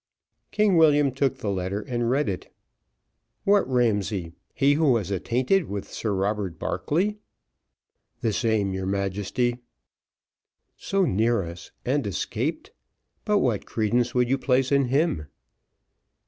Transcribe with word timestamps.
King 0.49 0.77
William 0.77 1.11
took 1.11 1.37
the 1.37 1.51
letter 1.51 1.79
and 1.79 2.09
read 2.09 2.27
it. 2.27 2.51
"What 3.43 3.69
Ramsay 3.69 4.33
he 4.51 4.73
who 4.73 4.93
was 4.93 5.11
attainted 5.11 5.65
with 5.65 5.91
Sir 5.91 6.11
Robert 6.11 6.57
Barclay?" 6.57 7.17
"The 8.21 8.33
same, 8.33 8.73
your 8.73 8.87
Majesty." 8.87 9.59
"So 10.75 11.05
near 11.05 11.43
us, 11.43 11.71
and 11.85 12.07
escaped 12.07 12.71
but 13.25 13.37
what 13.37 13.67
credence 13.67 14.15
would 14.15 14.27
you 14.27 14.39
place 14.39 14.71
in 14.71 14.85
him?" 14.85 15.27